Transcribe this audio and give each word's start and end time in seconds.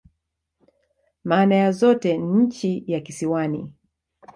Maana 1.23 1.55
ya 1.55 1.71
zote 1.71 2.17
ni 2.17 2.27
"nchi 2.43 2.83
ya 2.87 2.99
kisiwani. 3.01 3.73